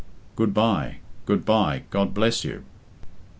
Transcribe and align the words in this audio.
Good 0.35 0.51
bye! 0.51 0.97
good 1.27 1.45
bye! 1.45 1.83
God 1.91 2.15
bless 2.15 2.43
you!" 2.43 2.63